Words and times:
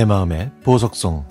내 0.00 0.06
마음의 0.06 0.50
보석송 0.64 1.26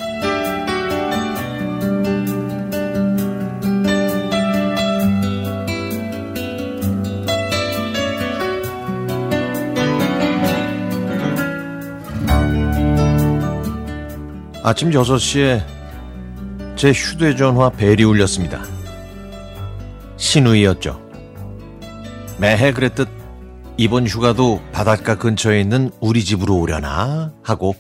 아침 14.61 14.92
6시에 14.92 15.65
제 16.75 16.92
휴대전화 16.92 17.71
벨이 17.71 18.04
울렸습니다. 18.04 18.61
신우이였죠. 20.18 21.01
매해 22.38 22.71
그랬듯 22.71 23.10
이번 23.78 24.06
휴가도 24.06 24.61
바닷가 24.71 25.18
근처에 25.18 25.60
있는 25.60 25.89
우리 26.00 26.24
집으로 26.24 26.60
오려나 26.60 27.33
하고 27.42 27.74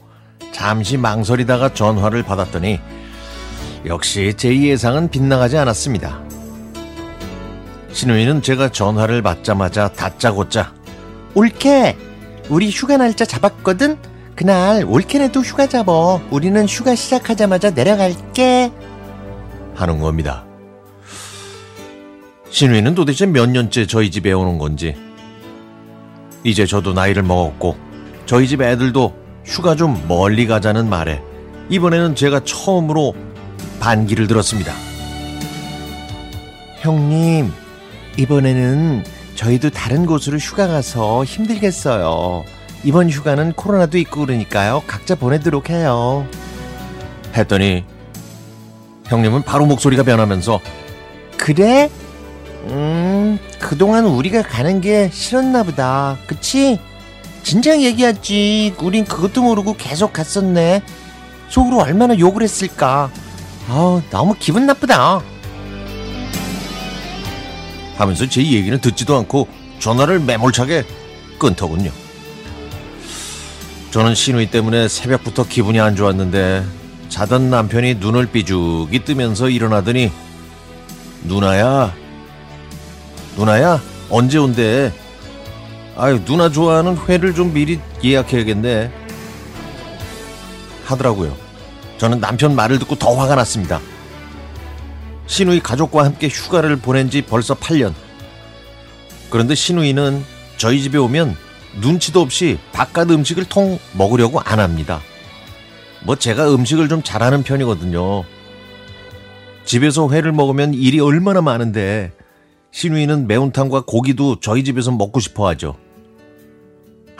잠시 0.59 0.97
망설이다가 0.97 1.73
전화를 1.73 2.21
받았더니 2.21 2.81
역시 3.85 4.33
제 4.35 4.53
예상은 4.61 5.09
빗나가지 5.09 5.57
않았습니다. 5.57 6.21
신우이는 7.93 8.41
제가 8.41 8.67
전화를 8.67 9.21
받자마자 9.21 9.87
다짜고짜 9.87 10.73
올케 11.33 11.95
우리 12.49 12.69
휴가 12.69 12.97
날짜 12.97 13.23
잡았거든 13.23 13.97
그날 14.35 14.83
올케네도 14.83 15.39
휴가 15.39 15.65
잡어 15.65 16.19
우리는 16.29 16.65
휴가 16.65 16.93
시작하자마자 16.93 17.69
내려갈게 17.69 18.69
하는 19.75 19.99
겁니다. 20.01 20.43
신우이는 22.49 22.95
도대체 22.95 23.25
몇 23.25 23.49
년째 23.49 23.87
저희 23.87 24.11
집에 24.11 24.33
오는 24.33 24.57
건지 24.57 24.93
이제 26.43 26.65
저도 26.65 26.91
나이를 26.91 27.23
먹었고 27.23 27.77
저희 28.25 28.45
집 28.45 28.61
애들도 28.61 29.28
휴가 29.45 29.75
좀 29.75 30.03
멀리 30.07 30.47
가자는 30.47 30.89
말에 30.89 31.21
이번에는 31.69 32.15
제가 32.15 32.41
처음으로 32.43 33.13
반기를 33.79 34.27
들었습니다. 34.27 34.73
형님, 36.81 37.51
이번에는 38.17 39.03
저희도 39.35 39.69
다른 39.69 40.05
곳으로 40.05 40.37
휴가 40.37 40.67
가서 40.67 41.23
힘들겠어요. 41.23 42.43
이번 42.83 43.09
휴가는 43.09 43.53
코로나도 43.53 43.97
있고 43.99 44.25
그러니까요. 44.25 44.83
각자 44.87 45.15
보내도록 45.15 45.69
해요. 45.69 46.25
했더니 47.35 47.83
형님은 49.05 49.43
바로 49.43 49.65
목소리가 49.65 50.03
변하면서 50.03 50.59
그래? 51.37 51.89
음, 52.65 53.39
그동안 53.59 54.05
우리가 54.05 54.41
가는 54.43 54.81
게 54.81 55.09
싫었나 55.11 55.63
보다. 55.63 56.17
그치? 56.27 56.79
진작 57.43 57.81
얘기하지. 57.81 58.75
우린 58.79 59.05
그것도 59.05 59.41
모르고 59.41 59.75
계속 59.77 60.13
갔었네. 60.13 60.83
속으로 61.49 61.79
얼마나 61.79 62.17
욕을 62.17 62.43
했을까. 62.43 63.09
아 63.67 64.01
너무 64.09 64.35
기분 64.39 64.65
나쁘다. 64.65 65.21
하면서 67.97 68.27
제 68.27 68.41
얘기는 68.41 68.79
듣지도 68.79 69.17
않고 69.17 69.47
전화를 69.79 70.19
매몰차게 70.19 70.85
끊더군요. 71.37 71.91
저는 73.91 74.13
신우이 74.15 74.51
때문에 74.51 74.87
새벽부터 74.87 75.45
기분이 75.47 75.79
안 75.79 75.95
좋았는데 75.95 76.63
자던 77.09 77.49
남편이 77.49 77.95
눈을 77.95 78.27
삐죽이 78.27 79.03
뜨면서 79.03 79.49
일어나더니 79.49 80.11
누나야 81.23 81.93
누나야 83.35 83.81
언제 84.09 84.37
온대 84.37 84.93
아유 85.99 86.23
누나 86.23 86.47
좋아하는 86.47 86.97
회를 87.09 87.35
좀 87.35 87.53
미리 87.53 87.77
예약해야겠네. 88.01 88.89
하더라고요. 90.85 91.35
저는 91.97 92.21
남편 92.21 92.55
말을 92.55 92.79
듣고 92.79 92.95
더 92.95 93.13
화가 93.15 93.35
났습니다. 93.35 93.81
신우이 95.27 95.59
가족과 95.59 96.05
함께 96.05 96.29
휴가를 96.29 96.77
보낸 96.77 97.09
지 97.09 97.21
벌써 97.21 97.53
8년. 97.53 97.93
그런데 99.29 99.55
신우이는 99.55 100.23
저희 100.55 100.81
집에 100.81 100.97
오면 100.97 101.35
눈치도 101.81 102.21
없이 102.21 102.57
바깥 102.71 103.11
음식을 103.11 103.43
통 103.49 103.77
먹으려고 103.91 104.39
안 104.39 104.61
합니다. 104.61 105.01
뭐 106.05 106.15
제가 106.15 106.49
음식을 106.53 106.87
좀 106.87 107.03
잘하는 107.03 107.43
편이거든요. 107.43 108.23
집에서 109.65 110.09
회를 110.09 110.31
먹으면 110.31 110.73
일이 110.73 111.01
얼마나 111.01 111.41
많은데 111.41 112.13
신우이는 112.71 113.27
매운탕과 113.27 113.81
고기도 113.81 114.39
저희 114.39 114.63
집에서 114.63 114.91
먹고 114.91 115.19
싶어 115.19 115.45
하죠. 115.49 115.75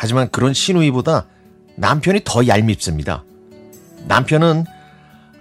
하지만 0.02 0.30
그런 0.30 0.54
신우이보다 0.54 1.26
남편이 1.76 2.22
더 2.24 2.48
얄밉습니다. 2.48 3.26
남편은 4.08 4.64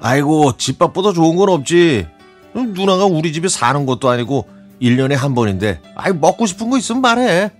아이고 0.01 0.57
집밥보다 0.57 1.13
좋은 1.13 1.37
건 1.37 1.49
없지. 1.49 2.09
누나가 2.55 3.05
우리 3.05 3.33
집에 3.33 3.47
사는 3.49 3.87
것도 3.87 4.09
아니고 4.09 4.49
1년에 4.83 5.15
한 5.15 5.37
번인데 5.37 5.81
아이 5.95 6.13
먹고 6.13 6.47
싶은 6.47 6.71
거 6.71 6.77
있으면 6.77 7.03
말해. 7.03 7.53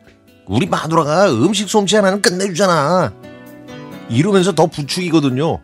우리 0.47 0.67
마누라가 0.67 1.31
음식 1.31 1.69
솜씨 1.69 1.95
하나는 1.95 2.21
끝내주잖아. 2.21 3.13
이러면서 4.09 4.53
더 4.57 4.67
부추기거든요. 4.67 5.61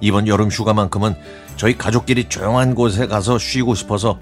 이번 0.00 0.26
여름 0.26 0.48
휴가만큼은 0.48 1.14
저희 1.56 1.78
가족끼리 1.78 2.28
조용한 2.28 2.74
곳에 2.74 3.06
가서 3.06 3.38
쉬고 3.38 3.76
싶어서 3.76 4.18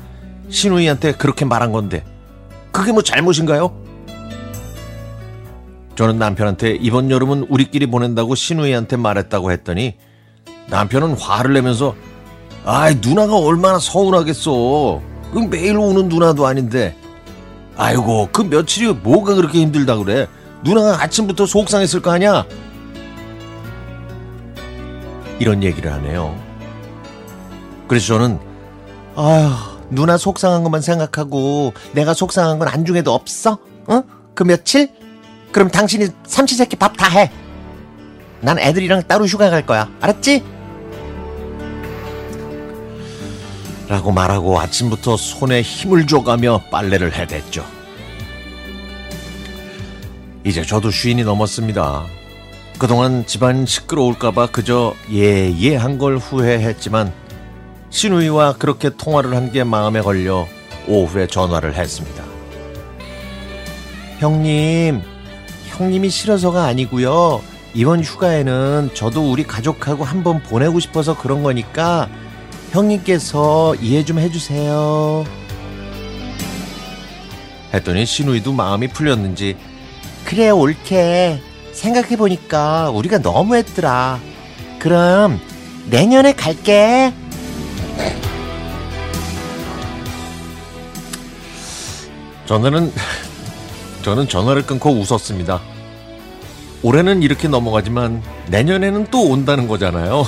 신우이한테 0.50 1.12
그렇게 1.12 1.47
말한 1.47 1.72
건데 1.72 2.04
그게 2.70 2.93
뭐 2.93 3.00
잘못인가요? 3.00 3.81
저는 5.95 6.19
남편한테 6.19 6.77
이번 6.81 7.11
여름은 7.11 7.47
우리끼리 7.49 7.87
보낸다고 7.87 8.35
신우이한테 8.35 8.97
말했다고 8.97 9.53
했더니 9.53 9.97
남편은 10.69 11.19
화를 11.19 11.53
내면서 11.53 11.95
아이 12.65 12.97
누나가 13.01 13.37
얼마나 13.37 13.79
서운하겠어 13.79 15.03
그 15.33 15.39
매일 15.51 15.77
오는 15.77 16.09
누나도 16.09 16.47
아닌데 16.47 16.97
아이고 17.77 18.29
그 18.33 18.43
며칠이 18.43 18.93
뭐가 19.03 19.35
그렇게 19.35 19.61
힘들다 19.61 19.97
그래 19.97 20.29
누나가 20.63 21.03
아침부터 21.03 21.47
속상했을 21.47 22.01
거 22.01 22.11
아니야 22.13 22.47
이런 25.39 25.63
얘기를 25.63 25.93
하네요 25.93 26.39
그래서 27.89 28.07
저는 28.07 28.39
아휴 29.17 29.73
누나 29.91 30.17
속상한 30.17 30.63
것만 30.63 30.81
생각하고 30.81 31.75
내가 31.93 32.15
속상한 32.15 32.59
건 32.59 32.69
안중에도 32.69 33.13
없어? 33.13 33.59
어? 33.87 34.03
그 34.35 34.45
며칠? 34.45 34.89
그럼 35.53 35.69
당신이 35.71 36.09
삼시 36.27 36.55
세끼 36.57 36.77
밥 36.77 36.97
다 36.97 37.09
해. 37.09 37.31
난 38.41 38.59
애들이랑 38.59 39.03
따로 39.07 39.27
휴가 39.27 39.51
갈 39.51 39.65
거야. 39.65 39.89
알았지? 40.01 40.43
라고 43.89 44.11
말하고 44.11 44.59
아침부터 44.59 45.17
손에 45.17 45.61
힘을 45.62 46.07
줘가며 46.07 46.62
빨래를 46.71 47.15
해댔죠. 47.15 47.65
이제 50.45 50.62
저도 50.65 50.91
쉰이 50.91 51.23
넘었습니다. 51.23 52.05
그동안 52.79 53.25
집안 53.27 53.65
시끄러울까봐 53.67 54.47
그저 54.47 54.95
예예 55.11 55.77
한 55.77 55.99
걸 55.99 56.17
후회했지만 56.17 57.12
신우이와 57.91 58.55
그렇게 58.55 58.91
통화를 58.97 59.37
한 59.37 59.53
게 59.53 59.62
마음에 59.62 60.01
걸려 60.01 60.47
오후에 60.89 61.27
전화를 61.27 61.75
했습니다. 61.75 62.25
형님, 64.19 65.03
형님이 65.82 66.10
싫어서가 66.10 66.65
아니고요. 66.65 67.43
이번 67.75 68.04
휴가에는 68.04 68.91
저도 68.94 69.32
우리 69.32 69.43
가족하고 69.43 70.04
한번 70.04 70.41
보내고 70.43 70.78
싶어서 70.78 71.19
그런 71.19 71.43
거니까 71.43 72.09
형님께서 72.70 73.75
이해 73.76 74.04
좀 74.04 74.20
해주세요. 74.20 75.25
했더니 77.75 78.06
신우이도 78.06 78.52
마음이 78.52 78.88
풀렸는지 78.88 79.56
그래 80.25 80.50
옳게 80.50 81.40
생각해보니까 81.73 82.90
우리가 82.90 83.19
너무했더라. 83.19 84.20
그럼 84.78 85.40
내년에 85.90 86.32
갈게. 86.32 87.12
저는 92.46 92.93
저는 94.02 94.28
전화를 94.28 94.62
끊고 94.64 94.90
웃었습니다. 94.90 95.72
올해는 96.82 97.23
이렇게 97.23 97.49
넘어가지만 97.49 98.23
내년에는 98.49 99.06
또 99.11 99.29
온다는 99.29 99.69
거잖아요. 99.69 100.25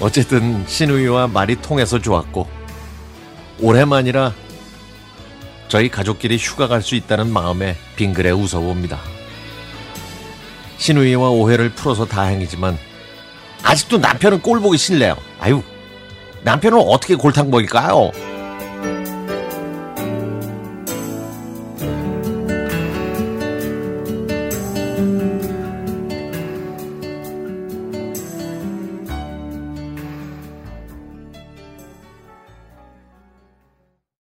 어쨌든 0.00 0.64
신우이와 0.66 1.26
말이 1.28 1.56
통해서 1.60 1.98
좋았고 1.98 2.46
올해만이라 3.60 4.32
저희 5.66 5.88
가족끼리 5.88 6.36
휴가 6.38 6.68
갈 6.68 6.80
수 6.80 6.94
있다는 6.94 7.32
마음에 7.32 7.76
빙그레 7.96 8.30
웃어봅니다. 8.30 9.00
신우이와 10.78 11.30
오해를 11.30 11.70
풀어서 11.70 12.06
다행이지만 12.06 12.78
아직도 13.64 13.98
남편은 13.98 14.40
꼴 14.42 14.60
보기 14.60 14.78
싫네요. 14.78 15.16
아유, 15.40 15.62
남편은 16.44 16.78
어떻게 16.78 17.16
골탕 17.16 17.50
먹일까요? 17.50 18.12